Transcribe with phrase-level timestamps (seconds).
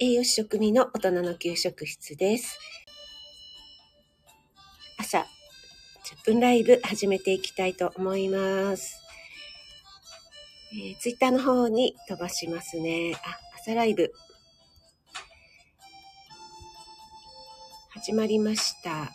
[0.00, 2.56] 栄養士食味の大人の給食室です。
[4.96, 9.02] 朝、10分ライブ始めていきたいと思います。
[10.72, 13.14] えー、ツイッターの方に飛ばしますね。
[13.24, 14.12] あ、朝ライブ。
[17.90, 19.10] 始まりました。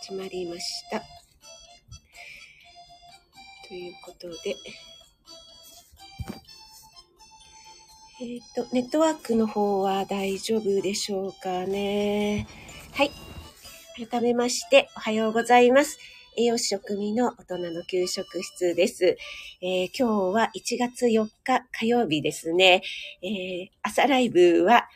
[0.00, 1.19] 始まりました。
[3.70, 4.56] ということで、
[8.20, 12.48] えっ、ー、と、ネットワークの方は大丈夫でしょうかね。
[12.94, 13.12] はい。
[14.10, 16.00] 改めまして、おはようございます。
[16.36, 19.16] 栄養士食味の大人の給食室です。
[19.62, 22.82] えー、今日は1月4日火曜日ですね。
[23.22, 24.88] えー、朝ライブは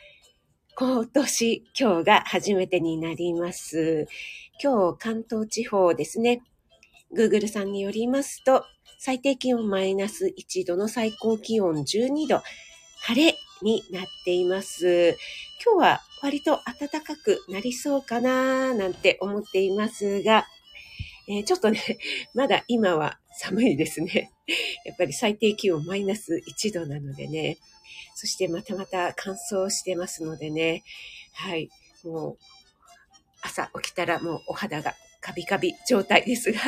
[0.75, 4.09] 今年、今日が初めてになります。
[4.61, 6.41] 今日関東地方ですね。
[7.15, 8.65] Google さんによりますと、
[8.99, 12.41] 最低気温マイナス1度の最高気温12度、
[12.99, 15.17] 晴れになっています。
[15.65, 20.45] 今日は割と暖かくなりそうかななんて思っていますが、
[21.27, 21.79] えー、ちょっとね、
[22.35, 24.31] まだ今は寒いですね。
[24.85, 27.57] やっぱり最低気温マイナス1度なのでね。
[28.15, 30.83] そしてまたまた乾燥してますのでね。
[31.33, 31.69] はい。
[32.03, 32.37] もう、
[33.41, 36.59] 朝起きたらもうお肌がカビカビ状態ですが。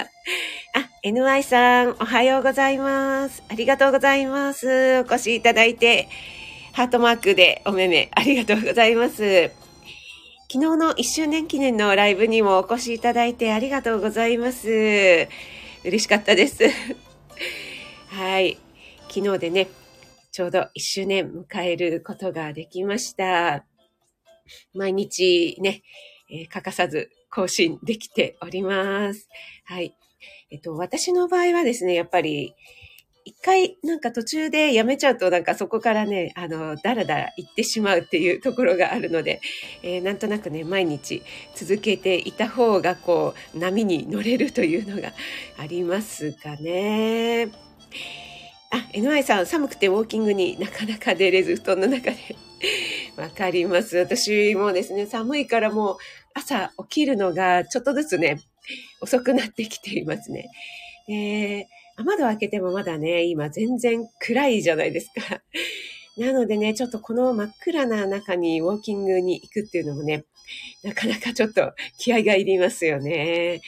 [0.73, 3.43] あ、NY さん、おはようございます。
[3.49, 5.01] ありがとうございます。
[5.01, 6.09] お越しいただいて、
[6.73, 9.51] ハートマークでお目目、ありがとうございます。
[10.51, 15.27] 昨日の1周年記念のライブにもお越しいただいてありがとうございます。
[15.83, 16.63] 嬉しかったです。
[18.09, 18.57] はい。
[19.07, 19.67] 昨日でね、
[20.31, 23.65] ちょうど1周年迎えることができました。
[24.73, 25.83] 毎日ね、
[26.29, 29.29] えー、欠かさず更新できております。
[29.65, 29.95] はい。
[30.49, 32.55] えっと、私の場合はですね、やっぱり、
[33.25, 39.41] 一回なんか途中でやめちゃうとなんかそこからね、あの、だらだら行ってしまうっていうところがあるので、
[39.83, 41.23] えー、なんとなくね、毎日
[41.53, 45.11] 続けていた方がこう、波に乗れるというのが
[45.57, 47.49] ありますかね。
[48.71, 52.17] あ、NY さん、寒くてウォーキングになかなか出れず、布団の中で
[53.15, 53.97] わかります。
[53.97, 55.97] 私もですね、寒いからもう
[56.37, 58.39] 朝起きるのがちょっとずつね、
[59.01, 60.49] 遅くなってきていますね。
[61.07, 61.67] で、
[61.97, 65.41] 窓開けてもまだね、今全然暗いじゃないですか。
[66.17, 70.25] なのでね、ちょっとこの真っ暗な中にウォーキングに行くっていうのもね、
[70.83, 73.61] なかなかちょっと気合がいりますよね。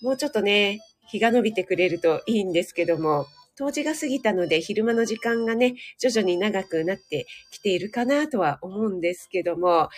[0.00, 9.88] もうちょっとね、日が伸びてくれるといいんですけども、冬至が過ぎたので昼間の時間がね、徐々に長くなってきているかなとは思うんですけども、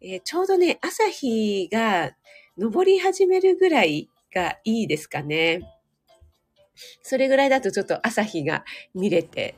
[0.00, 2.12] えー、ちょうどね、朝日が
[2.58, 5.62] 昇り始めるぐらいがいいですかね。
[7.02, 9.54] それぐらいだとちょっと朝日が見れて、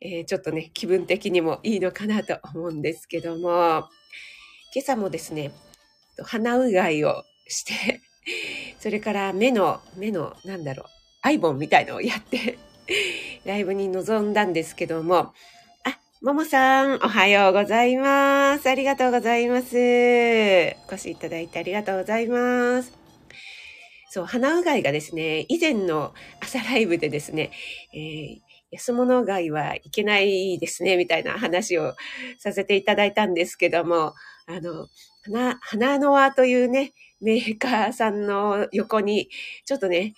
[0.00, 3.88] えー、ちょっとね、気分的にもいいのかなと思うんですけども、
[4.74, 5.52] 今朝もですね、
[6.22, 8.00] 鼻うがいをして、
[8.78, 10.86] それから目の、目の、なんだろう、
[11.22, 12.58] アイボンみたいのをやって
[13.44, 15.32] ライブに臨んだんですけども、
[16.22, 18.68] ももさん、おはようございます。
[18.68, 19.74] ありがとうございます。
[19.74, 19.78] お
[20.92, 22.92] 越しいただいてありがとうございます。
[24.10, 27.52] そう、鼻うがいがですね、以前の朝ライブでですね、
[27.94, 28.38] えー、
[28.70, 31.94] 安物買いはいけないですね、みたいな話を
[32.38, 34.12] させていただいたんですけども、
[34.46, 34.88] あの、
[35.22, 36.92] 花、花の輪というね、
[37.22, 39.30] メーカーさんの横に、
[39.64, 40.12] ちょっとね、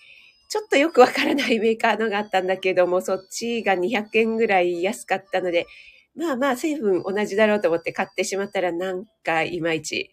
[0.52, 5.66] ちょっとよくわからないメーカーのがあったんだけども、そっちが200円ぐらい安かったので、
[6.14, 10.10] まあまあ成分同じだろうと思って買ってしまったらなんかいまいち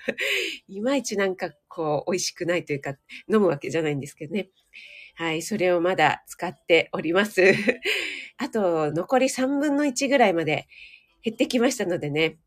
[0.68, 2.92] いまいちなんかこう美味しくないというか
[3.30, 4.48] 飲むわけじゃないんですけどね。
[5.16, 7.42] はい、それをまだ使っております。
[8.38, 10.66] あと残り3分の1ぐらいまで
[11.22, 12.38] 減ってきましたのでね。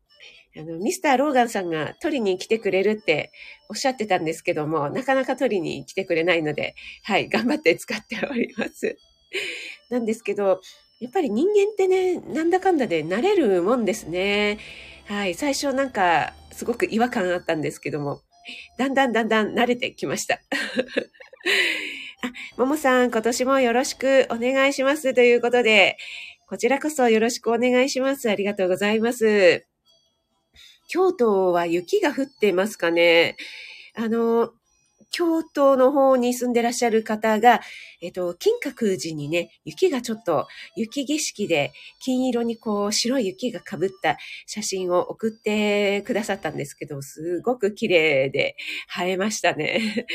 [0.58, 3.32] あの、ミスター・ローガンさんが取りに来てくれるって
[3.68, 6.74] おっしゃってたんですけども、なかなか取りに来てくれないので、
[7.04, 8.98] はい、頑張って使っております。
[9.90, 10.60] なんですけど、
[11.00, 14.58] やっぱり人間ってね、なんだかんだで慣れるもんですね。
[15.06, 15.34] はい。
[15.34, 18.20] 最初なんか、すごく違和感あったんですけども、
[18.78, 20.40] だんだんだんだん慣れてきました。
[22.56, 25.14] あ、ももさん、今年もよろしくお願いします。
[25.14, 25.98] ということで、
[26.48, 28.28] こちらこそよろしくお願いします。
[28.28, 29.67] ありがとうございます。
[30.88, 33.36] 京都は雪が降ってますかね
[33.94, 34.50] あの、
[35.10, 37.60] 京都の方に住んでらっしゃる方が、
[38.00, 40.46] えっと、金閣寺にね、雪がちょっと、
[40.76, 48.56] 雪景色で金色にこう白い雪が被った写真を送ってくださったんですけど、すごく綺麗で
[49.00, 50.06] 映えましたね。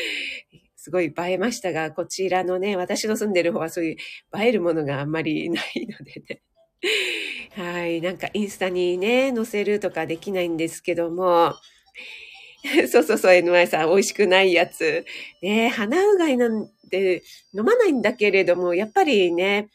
[0.75, 3.95] すごい映えましたが、こちらのね、私の住んでる方はそういう
[4.37, 6.41] 映えるものがあんまりないのでね。
[7.55, 8.01] はい。
[8.01, 11.55] なんかインスタにね、載せるとかできないんですけども、
[12.89, 15.05] そうそうそう、NY さん、美味しくないやつ。
[15.41, 19.69] ね鼻うがいなんて飲まないんだけれども、やっぱりね、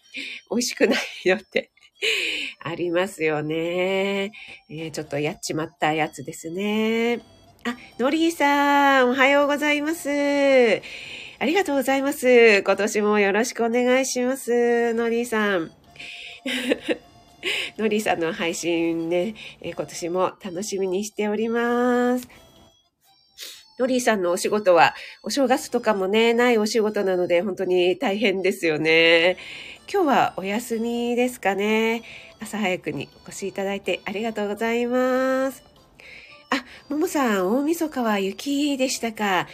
[0.50, 1.70] 美味しくないよって
[2.60, 4.32] ありますよね、
[4.70, 7.20] え、ちょっとやっちまったやつですね。
[7.64, 10.08] あ、ノリーさん、おはようございます。
[11.40, 12.62] ありがとうございます。
[12.62, 14.94] 今年もよろしくお願いします。
[14.94, 15.77] ノリーさん。
[17.78, 22.28] ノリーさんの配信ね、え今年も楽しみにしております。
[23.78, 29.36] ノリーさんのお仕事は、お正月とかもね、ないお仕事なので、本当に大変ですよね。
[29.90, 32.02] 今日はお休みですかね。
[32.40, 35.62] 朝早くにお越しいただいてありがとうございます。
[36.50, 39.40] あ、ももさん、大晦日は雪でしたか。
[39.40, 39.46] あ、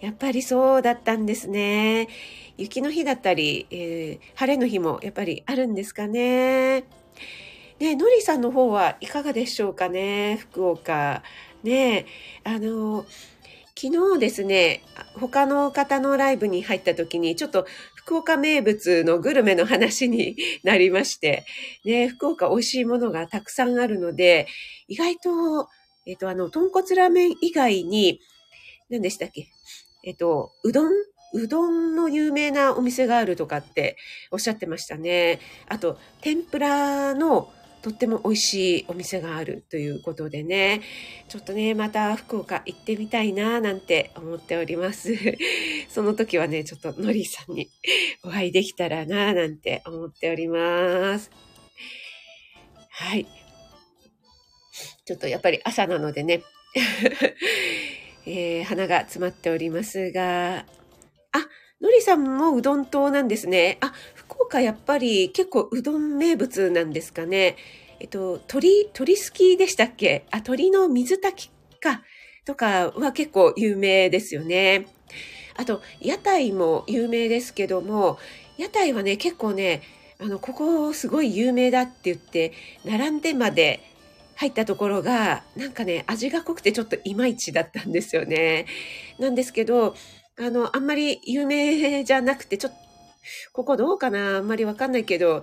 [0.00, 2.08] やっぱりそうだったんですね。
[2.58, 6.84] 雪の日だったり、えー、晴れの日もやっぱりあるんですかね。
[7.78, 11.22] ね、のりさんの方はいかがでしょうかね、福岡。
[11.62, 12.06] ね、
[12.44, 13.04] あの、
[13.78, 14.82] 昨日ですね、
[15.20, 21.44] 他の方のライブに入った時に、ちょっと福岡名物のグルメの話になりまして、
[21.84, 24.46] ね、福岡美味しいものがたくさんあるので、
[24.88, 25.68] 意外と、
[26.06, 28.20] えっ、と、あの、豚骨ラーメン以外に、
[28.88, 29.48] 何でしたっけ
[30.04, 30.92] えっ、と、うどん
[31.36, 33.96] うどんの有名なお店があるとかって
[34.30, 35.38] おっしゃってましたね。
[35.68, 37.52] あと、天ぷらの
[37.82, 40.80] とっても美味しいお店があるということでね、
[41.28, 45.14] ちょっとね、また福岡行ってみたいななんて思っております。
[45.88, 47.70] その時はね、ちょっとのりさんに
[48.24, 51.30] お会いできたらななんて思っております。
[52.90, 53.26] はい。
[55.04, 56.42] ちょっとやっぱり朝なのでね、
[58.26, 60.66] えー、鼻が詰まっておりますが、
[61.32, 61.48] あ、
[61.80, 63.78] のりさんもうどん党なんですね。
[63.80, 67.56] あ、福岡やっぱり結構うどん名物なんですかね。
[68.00, 70.26] えっと、鳥、鳥すきでしたっけ？
[70.30, 72.02] あ、鳥の水炊きか、
[72.44, 74.86] とかは結構有名ですよね。
[75.56, 78.18] あと、屋台も有名ですけども、
[78.58, 79.82] 屋台はね、結構ね、
[80.18, 82.52] あの、ここすごい有名だって言って、
[82.84, 83.80] 並んでまで
[84.34, 88.66] 入ったところが、なんかね、味が濃くてちょっといまいちだったんですよね。
[89.18, 89.94] なんですけど、
[90.38, 92.78] あの、あんまり有名じゃなくて、ちょっと、
[93.52, 94.36] ここどうかな？
[94.36, 95.42] あんまりわかんないけど、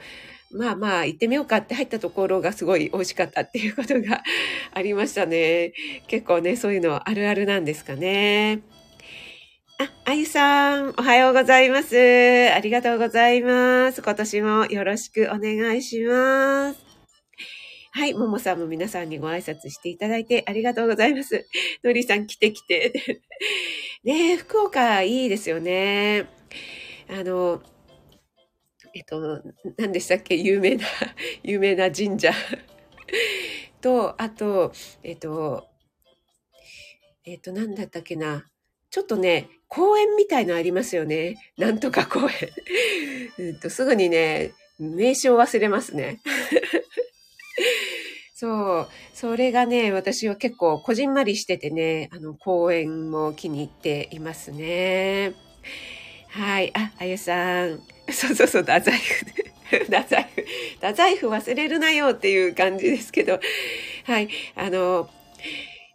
[0.51, 4.22] まあまあ行ってみようかって入ったところがすごい美味しかったっていうことが
[4.74, 5.74] ありましたね。
[6.07, 8.62] 結構ね、そういうのあるあるなんですかね。
[9.80, 11.98] あ、あゆさん、おはようございます。
[12.54, 14.01] ありがとうございます。
[14.01, 16.93] 今年もよろしくお願いします。
[17.95, 21.45] はい、ももさんも皆さんにご挨拶していただいてありがとうございます。
[21.84, 23.22] のりさん来て来て。
[24.04, 26.25] ね福岡いいですよね。
[27.07, 27.62] あの、
[28.95, 29.44] えっと、
[29.78, 30.34] 何でしたっけ？
[30.34, 30.88] 有名な、
[31.44, 32.31] 有名な神社
[33.80, 34.74] と、あと、
[35.04, 35.68] えっと、
[37.25, 38.50] えっと、何だったっけな。
[38.89, 41.36] ちょっとね、公園みたいのありますよね。
[41.60, 42.30] なんとか公園。
[43.38, 46.19] うんとすぐにね、名称忘れますね。
[48.44, 48.88] そう。
[49.13, 55.34] それがね、私は結構こじんまりしててね、あの、公園も気に入っていますね。
[56.27, 56.74] はい。
[56.75, 57.79] あ、あゆさん。
[58.12, 59.25] そうそうそう、太宰府。
[59.86, 60.46] 太宰府。
[60.75, 63.39] 太宰府忘れるなよっていう感じですけど。
[64.03, 64.27] はい。
[64.56, 65.10] あの、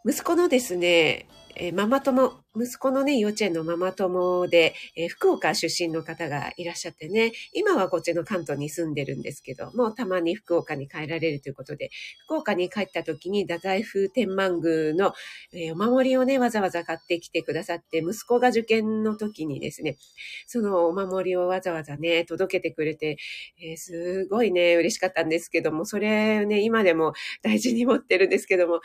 [0.09, 11.91] 息子のですね、え、ママ友、息子のね、幼稚園のママ友で、えー、福岡出身の方がいらっしゃってね、今はこっちの関東に住んでるんですけども、たまに福岡に帰られるということで、
[12.25, 15.13] 福岡に帰った時に太宰府天満宮の、
[15.53, 19.99] えー、お守りをね、わざわざ買ってきてくださって、息子が受験の時にですね、
[20.47, 23.19] そのお守りをわざわざね、届けてくれて、
[23.63, 27.13] えー、すごいね、嬉しかったんですけども、それね、今でも
[27.43, 28.81] 大事に持ってるんですけども、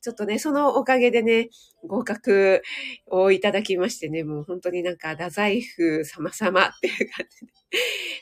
[0.00, 1.50] ちょっとね、そのおかげでね、
[1.86, 2.62] 合格
[3.10, 7.52] をいただきましてね、もう本当になんか、太宰府様々っていう感じで、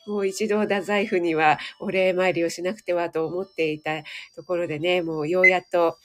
[0.07, 4.03] もう一度太宰府にはお礼参りをしなくてはと思っていた
[4.35, 5.99] ところでね、もうようやっと、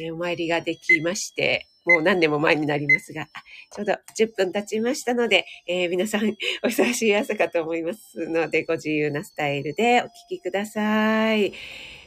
[0.00, 3.26] え、お参りができまして、もう何年も前になりますが、
[3.70, 11.52] ちょうど10分経ちましたので、えー、皆さんお忙しい朝かと思いますので、ご自由なスタイルでお聞きください。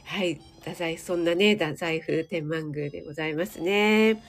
[0.04, 0.40] はい。
[0.60, 4.22] 太宰、そんなね、太宰府天満宮でございますね。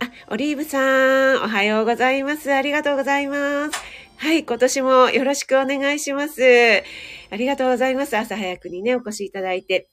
[0.00, 2.50] あ、オリーブさん、おはようございます。
[2.52, 3.78] ありがとうございます。
[4.16, 6.42] はい、今年もよろしくお願いします。
[7.30, 8.16] ありがとうございます。
[8.16, 9.88] 朝早くにね、お越しいただいて。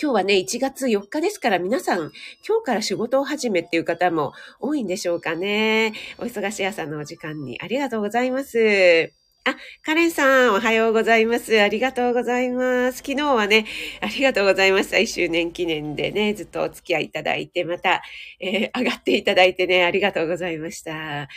[0.00, 2.12] 今日はね、1月4日ですから皆さん、
[2.46, 5.94] 今日から仕事を始めっていう方も多いんでしょうかね。
[6.18, 9.10] お忙しい朝のお時間にありがとうございます。
[9.48, 11.60] あ、カレンさん、おはようございます。
[11.60, 12.98] ありがとうございます。
[12.98, 13.64] 昨日はね、
[14.00, 14.96] ありがとうございました。
[14.96, 18.02] 1周年記念でね、ずっとお付き合いいただいて、また、
[18.40, 21.28] えー、上がっていただいてね、ありがとうございました。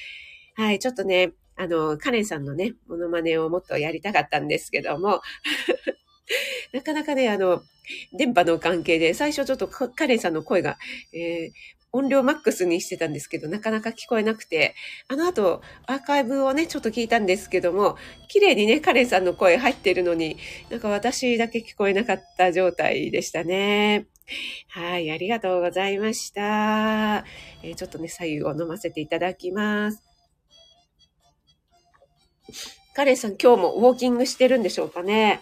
[0.55, 5.21] はい、ちょっとね、あの、カレンさんのね、モノマネをもっとやりたかったんですけども、
[6.73, 7.61] なかなかね、あの、
[8.13, 10.79] 電波の関係で、最初ちょっとカレンさんの声が、
[11.13, 14.75] えー、音量マックスにしてたんですけど、なかなか聞こえなくて、
[15.07, 20.37] あの後、アーカイブをね、ちょっと聞いたんですけども、綺麗にね、カレンさんの声入ってるのに、
[20.69, 24.05] なんか私だけ聞こえなかった状態でしたね。
[24.67, 27.25] はい、ありがとうございました。
[27.63, 30.03] えー、ちょっとね、左右を飲ませていただきます。
[32.93, 35.41] カレンさん今日もウォーキングしてるんでしょうかね？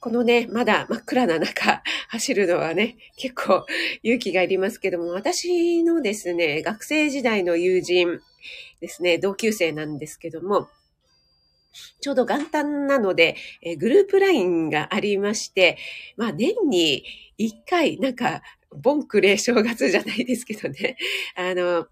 [0.00, 3.66] このね、まだ真っ暗な中、 走るのはね、結構
[4.02, 8.20] 勇気がいりますけども、私のですね、学生時代の友人
[8.80, 10.68] ですね、同級生なんですけども、
[12.00, 15.78] ちょうど元旦なので、えグループラインがありまして、
[16.16, 17.04] まあ年に
[17.36, 18.42] 一回、なんか、
[18.76, 20.96] ボンクレー正月じゃないですけどね。
[21.36, 21.86] あの、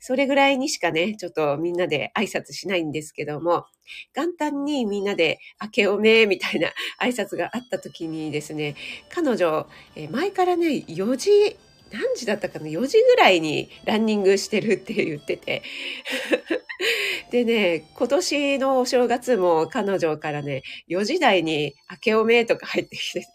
[0.00, 3.66] それぐらいにしかね、ちょっとみんなで挨拶しないんですけども、
[4.14, 8.74] 元旦にみんなで明けおめみたいな挨拶があった時にですね、
[9.08, 9.68] 彼女、
[10.10, 11.56] 前からね、4時、
[11.92, 15.62] 何時だったかな ?4 時ぐらいにランニングしてるって言ってて。
[17.30, 23.26] でね、今年のお正月も彼女からね、4時台に明けおめとか入ってきて、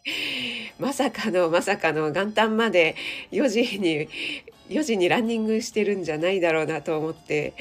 [0.80, 2.96] まさかのまさかの元旦まで
[3.32, 4.08] 4時に
[4.70, 7.54] 4時にランニングしてるんじゃないだろうなと思って、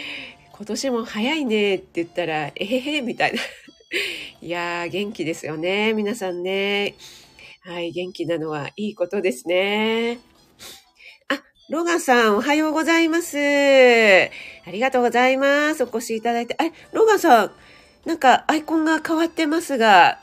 [0.53, 3.41] 今年も早いねって言ったら、えへへみたいな。
[4.41, 5.93] いやー、元気ですよね。
[5.93, 6.95] 皆さんね。
[7.63, 10.19] はい、元気なのはいいことですね。
[11.73, 13.39] ロガさん、おはようございます。
[13.39, 15.83] ありがとうございます。
[15.85, 16.55] お越しいただいて。
[16.59, 17.51] あれ、ロガさん、
[18.05, 20.19] なんかアイコンが変わってますが、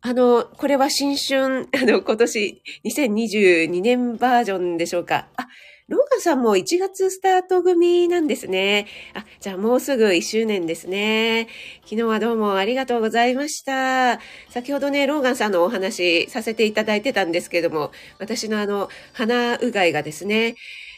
[0.00, 5.26] あの、これは新春、あの、今年2022年バージョンでしょうか？
[5.36, 5.48] あ、
[5.88, 8.86] ローガンさんも1月スタート組なんですね。
[9.14, 11.48] あ、じゃあもうすぐ1周年ですね。
[11.84, 14.20] 昨日はどうもありがとうございました。
[14.50, 20.56] 先ほどね、ローガンさんのお話させていただいてたんですけども、私のあの、鼻うがいがですね、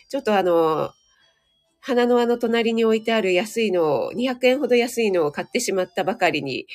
[0.08, 0.90] ちょっとあの、
[1.80, 6.66] 花の輪の隣に置いてある安いのを、200円ほど安いのを買ってしまったばかりに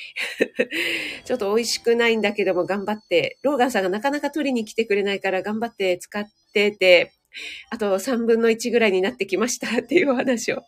[1.26, 7.12] ちょっと美味しくないんだけども頑張って、ローガンさんがなかなか取りに来てくれないから頑張って使ってて、
[7.70, 10.62] あと3分の1ぐらいになってきましたっていうお話を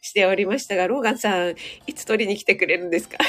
[0.00, 1.54] しておりましたが、ローガンさん、
[1.86, 3.18] いつ取りに来てくれるんですか？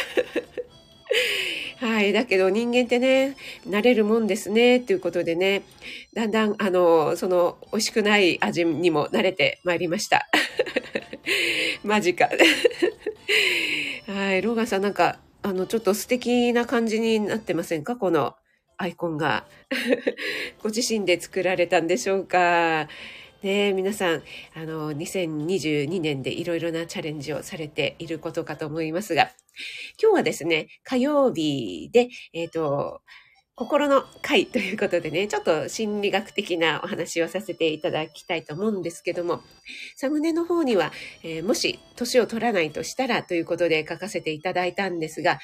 [1.80, 2.13] はい。
[2.13, 3.36] だけど人間ってね、
[3.68, 5.63] 慣れるもんですね、ということでね、
[6.13, 10.30] だんだん、あの、その、美味しくない味にも慣れてまいりました。
[11.84, 12.30] マジか。
[14.08, 14.42] はい。
[14.42, 17.98] ローガンさんなんか、あの、ちょっと素敵な感じになってませんか？
[17.98, 18.36] この
[18.77, 19.46] アイコンが。
[20.62, 22.88] ご自身で作られたんでしょうか
[23.44, 24.24] ね皆さん、
[24.56, 29.32] あの、2022年でいろいろなチャレンジをされていることかと思いますが、
[30.01, 33.01] 今日はですね、火曜日で、え、ー、と、
[33.56, 39.42] 心の会ということでね、ちょっと心理学的なお話をさせていただきたいと思うんですけども、
[39.96, 45.39] サムネの方には、えー、もし年を取らないとしたらということで書かせていただいたんですが、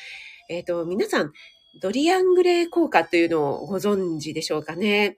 [0.49, 1.31] え、ー、と、皆さん、
[1.81, 5.17] ドリアングレー効果というのをご存知でしょうかね。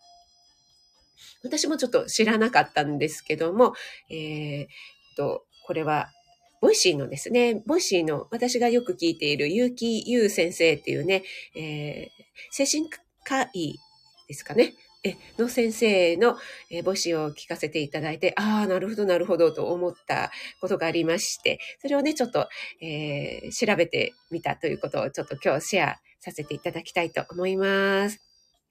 [1.44, 3.74] 私もちょっと知らなかったんですけども、
[4.10, 4.68] えー、
[5.16, 6.10] と、これは、
[6.62, 11.24] Voicyのですね、 Voicyの私がよく聞いている結城優先生っていうね、
[11.56, 12.10] えー、
[12.52, 12.90] 精神
[13.24, 13.78] 科医
[14.28, 14.74] ですかね。
[15.04, 16.38] え、の先生の、
[16.70, 22.48] えボイシーを聞かせていただいて、ああ、なるほど、なるほど、と思ったことがありまして、それをね、ちょっと、
[22.82, 28.20] えー、調べてみたということをちょっと今日シェアさせていただきたいと思います。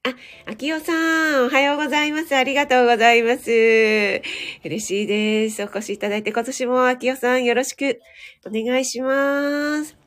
[0.03, 0.15] あ、
[0.49, 0.93] 秋代さ
[1.41, 2.33] ん、おはようございます。
[2.33, 3.51] ありがとうございます。
[4.63, 5.61] 嬉しいです。
[5.63, 7.99] お越しいただいて、今年も秋代さんよろしく
[8.45, 9.97] お願いします。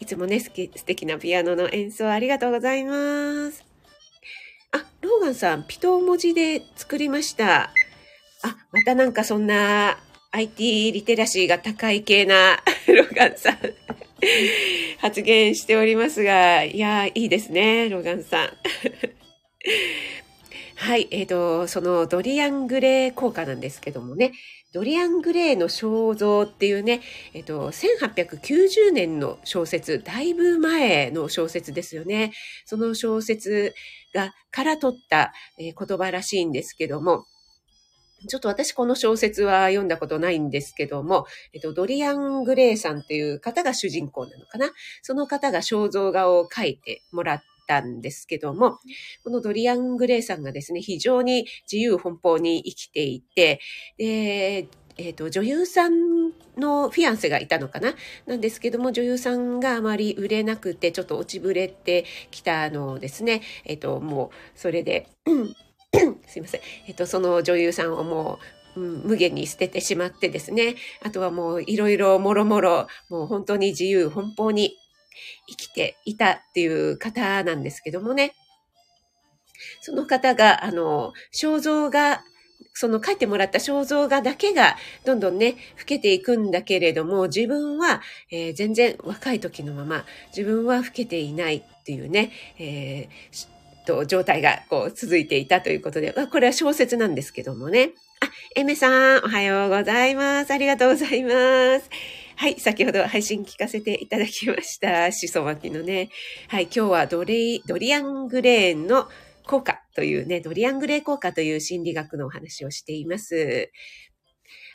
[0.00, 3.67] いつもね、素敵なピアノの演奏ありがとうございます。
[4.72, 7.70] あ、ローガンさん、ピトー文字で作りました。
[8.42, 9.98] あ、またなんかそんな
[10.32, 13.58] IT リテラシーが高い系な ローガンさん
[14.98, 18.52] 発言しておりますが、いや、いいですね、ローガンさん。
[20.80, 24.32] はい、えっ、ー、と、そのドリアングレー効果なんですけどもね、
[24.72, 27.00] ドリアングレーの肖像っていうね、
[27.34, 32.32] えっ、ー、と、1890年の小説、だいぶ前の小説ですよね。
[32.64, 33.74] その小説
[34.14, 37.26] が、から取った、えー、言葉らしいんですけども、
[38.28, 44.70] ちょっと私この小説は読んだことないんですけども、えっと、ドリアン・グレイさんっていう方が主人公なのかな
[45.02, 48.78] その方が肖像画を描いてもらったんですけども、
[49.22, 53.60] このドリアン・グレイさんがですね、非常に自由奔放に生きていて、
[53.98, 57.94] で、えっ、ー、と、女優さんのフィアンセがいたのかな？
[58.26, 63.42] なんですけども、女優さんがあまり売れなくて、ちょっと落ちぶれてきたのですね。
[63.64, 65.06] えっ、ー、と、もう、それで、
[66.26, 66.60] すいません。
[66.88, 70.76] えっと、その女優さんをもう、無限に捨ててしまってですね。
[71.02, 74.76] あとはもういろいろもろもろ、もう本当に自由奔放に
[75.48, 78.34] 生きていたっていう方なんですけどもね。
[79.80, 82.22] その方が、あの、肖像画、
[82.74, 90.04] その書いてもらった肖像画だけがどんどんね、老けていくんだけれども、自分は、えー、全然若い時のまま、
[90.36, 97.92] 自分は老けていないっていうね、えーと、状態がこう続いていたということで、これは小説なんですけどもね。
[98.20, 100.52] あ、エメさん、おはようございます。
[100.52, 101.88] ありがとうございます。
[102.40, 105.10] はい、先ほど配信聞かせていただきました。
[105.10, 106.08] しそ巻きのね。
[106.46, 109.08] はい、今日はドリドリアングレーンの
[109.44, 113.72] 効果というね、ドリアングレー効果という心理学のお話をしています。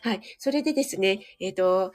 [0.02, 0.20] はい。
[0.40, 1.94] それでですね、えっ、ー、と、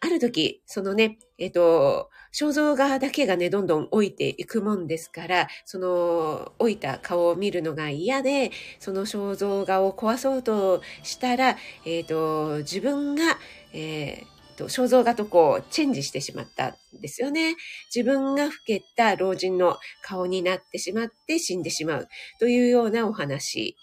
[0.00, 13.38] ある時、そのね、えっ、と、肖像画だけがね、どんどん置いていくもんですから、その置いた顔を見るのが嫌で、その肖像画を壊そうとしたら、えっ、と、自分が、
[13.72, 17.56] えーと、肖像画とこう、チェンジしてしまったんですよね。
[17.94, 23.74] 自分が老けた老人の顔になってしまって死んでしまうというようなお話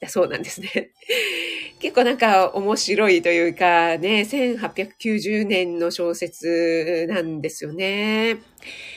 [0.00, 0.90] だそうなんですね。
[1.78, 8.38] 結構なんか面白いというかね、1890年の小説なんですよね。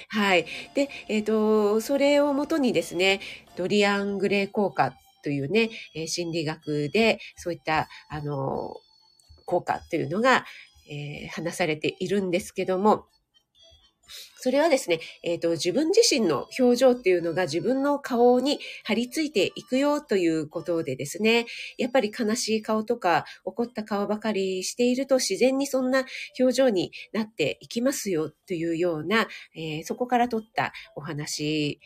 [0.10, 0.46] はい。
[0.74, 3.22] で、えっ、ー、と、それをもとにですね、
[3.56, 4.94] ドリアングレー効果
[5.24, 5.70] というね、
[6.08, 8.76] 心理学でそういった、あの、
[9.46, 10.46] 効果というのが、
[10.90, 13.06] えー、話されているんですけども、
[14.38, 21.46] それはですね、えっ、ー、と、自分自身の表情っていうのが自分の顔に張り付いていくよということでですね、
[21.78, 26.04] やっぱり悲しい顔とか怒った顔ばかりしていると自然にそんな
[26.38, 31.80] 表情になっていきますよというような、えー、そこから取ったお話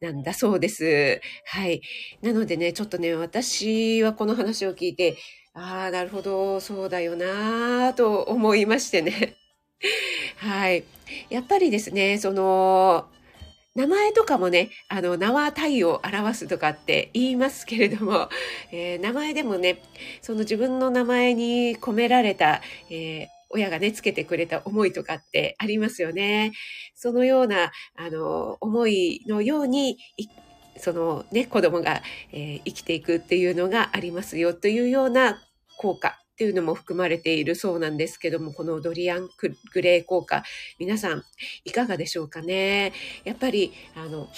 [0.00, 1.20] なんだそうです。
[1.44, 1.80] はい。
[2.22, 5.16] なのでね、ちょっとね、私はこの話を聞いて、
[5.58, 9.36] ああ、なるほど、そうだよなと思いましてね。
[10.36, 10.84] はい。
[11.30, 13.06] やっぱりですね、その、
[13.74, 18.28] 名前とかもね、あの、名は体を表すとかって言いますけれども、
[18.70, 19.80] えー、名前でもね、
[20.20, 26.52] その自分の名前に込められた、えー、親がね、つけてくれた思いとかってありますよね。
[26.94, 29.96] そのような、あの、思いのように、
[30.76, 35.42] そのね、子供が、えー、生きていくっていうのがありますよというような
[35.76, 39.28] 効果っていうのも含まれているそうなんですけども、このドリアン
[39.72, 40.44] グレー効果、
[40.78, 41.22] 皆さん
[41.64, 42.92] いかがでしょうかね？
[43.24, 44.28] やっぱり、あの、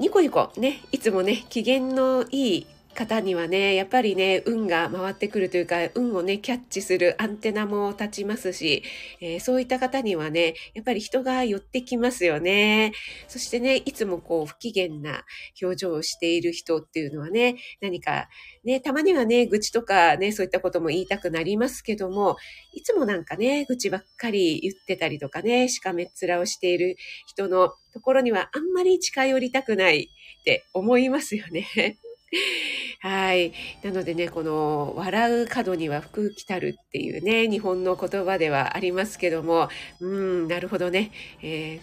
[0.00, 2.66] ニコニコね、いつもね、機嫌のいい
[2.98, 8.82] 方にはね、やっぱりね、運が回ってくるというか、運をね、キャッチするアンテナも立ちますし、
[9.20, 12.92] えー、そういった方にはね、やっぱり人が寄ってきますよね。
[13.28, 15.24] そしてね、いつもこう、不機嫌な
[15.62, 18.28] 表情をしている人っていうのはね、何か、
[18.64, 22.36] ね、たまにはね、愚痴とかね、そういったことも言いたくなりますけども、
[22.72, 26.96] いつもなんかね、愚痴ばっかり言ってたりとかね、しかめっ面をしている
[27.28, 31.98] 人のところにはあんまり近寄りたくないって思いますよね。
[33.00, 33.52] はい。
[33.82, 39.68] なのでね、この、笑う角には福来たるっていうね、日本の言葉ではありますけども、
[40.00, 41.10] うん、なるほどね。
[41.42, 41.80] え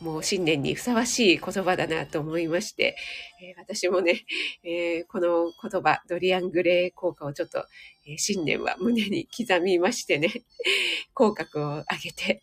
[0.00, 2.96] ー、もう新年にふさわしい言葉だなと思いまして、
[3.42, 4.24] えー、私もね、
[4.64, 7.64] えー、この言葉、ドリアングレー効果をちょっと、
[8.06, 10.28] え新年は胸に刻みましてね、
[11.14, 12.42] 口角を上げて、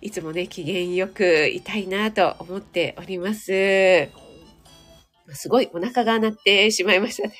[0.00, 4.31] いつもね、機嫌よくいたいなと思っております。
[5.34, 7.34] すごいお腹が鳴ってしまいましたね。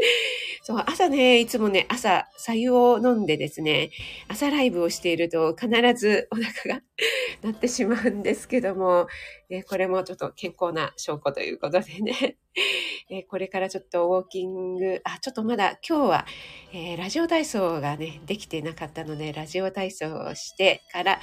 [0.62, 3.90] そう、朝ね、いつもね、朝、白湯を飲んでですね、
[4.28, 6.82] 朝ライブをしていると必ずお腹が
[7.42, 9.06] 鳴ってしまうんですけども、
[9.48, 12.36] えこれもちょっと健康な証拠ということでね、
[13.10, 16.26] えこれからちょっとウォーキング、あ、ちょっとまだ今日は、
[16.72, 21.20] えー、ラジオ体操がね、できてなかったので、ラジオ体操をしてから、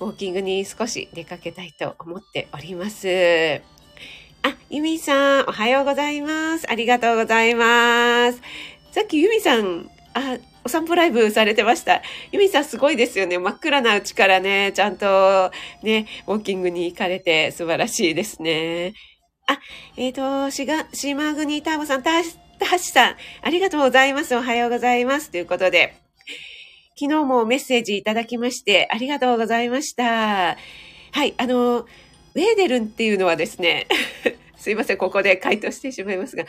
[0.00, 3.77] ウォーキングに少し出かけたいと思っております。
[4.48, 6.70] あ、ゆみさん、おはようございます。
[6.70, 8.40] ありがとうございます。
[8.92, 12.00] さっきゆみさん、あ、お散歩ライブされてました。
[12.32, 13.36] ゆみさんすごいですよね。
[13.36, 15.50] 真っ暗なうちからね、ちゃんと
[15.82, 18.94] ね、ウォーキングに行かれて素晴らしいですね。
[19.48, 19.58] あ、
[19.98, 20.14] えっ、ー、
[20.46, 22.12] と、しが、島国ターボさん、た、
[22.58, 24.34] たしさん、ありがとうございます。
[24.34, 25.30] おはようございます。
[25.30, 25.94] ということで、
[26.98, 30.56] 昨日もメッセージいただきまして、ありがとうございました。
[31.12, 31.84] はい、あの、
[32.38, 33.88] ウェーデルンっていうのはですね、
[34.56, 36.44] すいません、ここで回答してしまいますが、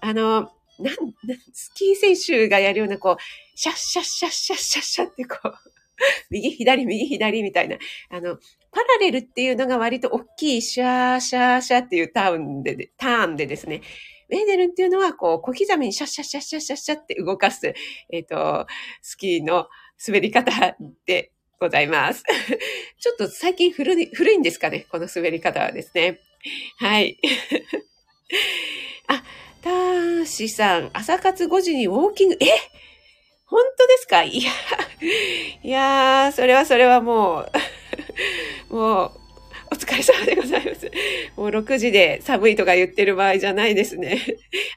[0.00, 0.96] あの、なん、
[1.52, 3.16] スキー選手がやるような、こう、
[3.54, 5.54] シャッシャッシャッシャッシャッシャってこう、
[6.30, 7.78] 右左右左みたいな、
[8.10, 8.36] あの、
[8.72, 13.82] パラレルっていうのが割と大きいシャーシャーシャーっていうターンで、ターンでですね、
[14.30, 17.72] ウェーデルンっていうのは、こう、小刻みにシャッシャッシャッシャッシャッシャッって動かす、
[18.10, 18.66] えっ、ー、と、
[19.02, 19.68] スキーの
[20.04, 22.22] 滑り方でございます。
[23.00, 24.86] ちょっと最近古い古いんですかね？
[24.90, 26.20] この滑り方はですね。
[26.78, 27.18] はい。
[29.08, 29.22] あ、
[29.62, 32.46] たーしさん、朝活5時にウォーキング、え？
[33.46, 34.22] 本当ですか？
[34.22, 34.50] いや、
[35.62, 37.48] いやー、それはそれはも
[38.70, 39.12] う、もう、
[39.70, 40.90] お疲れ様でございます。
[41.36, 44.18] もう6時で寒いとか言ってる場合じゃないですね。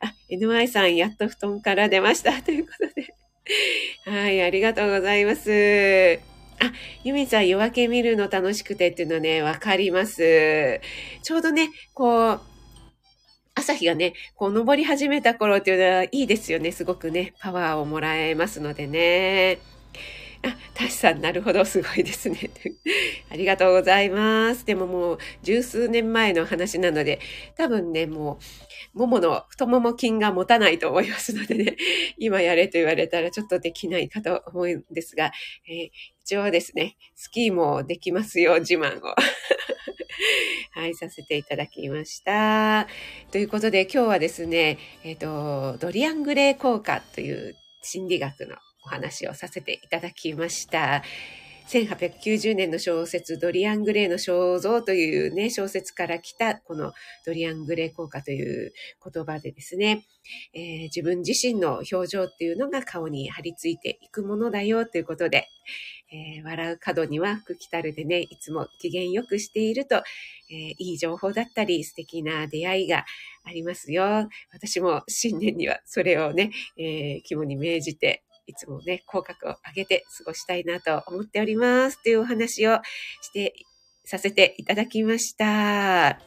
[0.02, 2.42] あ、NY さん、やっと布団から出ました。
[2.42, 3.14] ということで。
[4.06, 6.31] はい、ありがとうございます。
[6.62, 6.72] あ、
[7.04, 10.80] ユミさん、夜明け見るの楽しくてっていうのね、わかります。
[11.24, 12.42] ちょうどね、こう、
[13.56, 16.72] 朝日がね、こう昇り始めた頃っていうのはいいですよね。
[16.72, 19.60] すごくね、パワーをもらえますのでね。
[20.44, 22.50] あ、タシさん、なるほど、すごいですね。
[23.30, 24.66] ありがとうございます。
[24.66, 27.20] でももう、十数年前の話なので、
[27.56, 28.40] 多分ね、も
[28.96, 31.78] う、ももの太もも筋が持たないと思いますのでね、
[32.18, 35.32] 今やれと言われたらちょっとできないかと思うんですが、
[35.68, 35.90] えー、
[36.24, 39.16] 一応ですね、スキーもできますよ、自慢を。
[40.74, 42.88] はい、させていただきました。
[43.32, 51.04] ということで、今日はですね、えっ、ー、と、ドリアングレー効果という心理学のお話をさせていただきました。
[51.72, 56.92] 1890年の小説ドリアン・グレーの肖像というね、小説から来たこの
[57.26, 60.04] ドリアン・グレー効果という言葉でですね、
[60.54, 65.48] えー、自分自身の表情っていうのが顔に張り付いていくものだよということで、
[66.12, 73.06] えー、笑う角には福来たるでね、いつも機嫌よくしていると、えー、いい情報だったり、素敵な出会いが
[73.46, 74.28] ありますよ。
[74.52, 82.02] 私も新年にはそれをね、えー、肝に銘じて、いつもね、口角を上げて過ごしたいなと思っております。
[82.04, 82.80] というお話を
[83.22, 83.54] して、
[84.06, 86.20] させていただきました。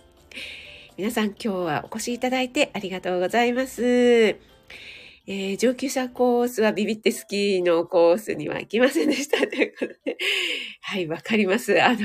[0.96, 3.84] 皆さん今日はお越しいただいてありがとうございます。
[3.84, 9.38] えー、上級者コースはビビってスキーのコースには行きませんでした。
[9.46, 10.16] ということで。
[10.82, 11.82] はい、わかります。
[11.82, 11.98] あの、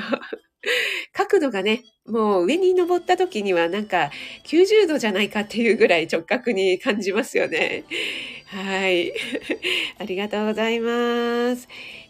[1.14, 4.12] 角度がね、もう上に登った時にはなんか
[4.46, 7.84] 90度じゃないかっていうぐらい直角に感じますよね。
[8.50, 9.14] はい。
[10.00, 11.68] ありがとうございます。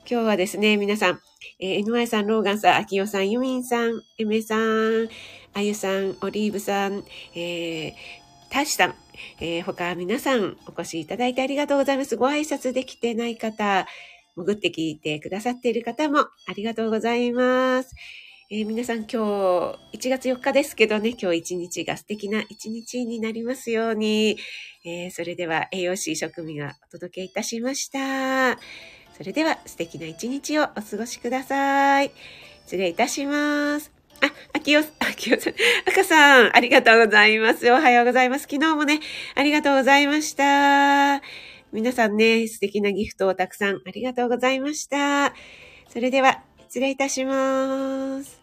[0.10, 1.19] 今日はですね、皆さん、
[1.60, 5.10] えー、NY さん、ローガンさん、アキヨさん、ユミンさん、エメさん、
[5.54, 7.04] あゆさん、オリーブさん、
[7.36, 7.93] えー、
[8.49, 8.95] タシさん、
[9.41, 12.15] えー、他皆さんお越しいただいてありがとうございます。
[12.15, 13.86] ご挨拶できてない方、
[14.38, 17.93] 潜って聞いてくださっている方もありがとうございます。
[18.51, 19.17] えー、皆さん今日
[19.93, 24.38] 1月4日ですけどね、今日一日が素敵な一日になりますように、
[24.83, 28.59] えー、それでは栄養士職味がお届けいたしました。
[29.15, 32.12] それでは素敵な一日をお過ごしください。
[32.65, 33.91] 失礼いたします。
[34.19, 35.53] あ、あきよ、あきよさん、
[35.85, 37.71] 赤さん、ありがとうございます。
[37.71, 38.47] おはようございます。
[38.49, 38.99] 昨日もね、
[39.35, 41.21] ありがとうございました。
[41.71, 45.35] 皆さんね、素敵なギフトをたくさんありがとうございました。
[45.89, 48.38] それでは、失礼いたします。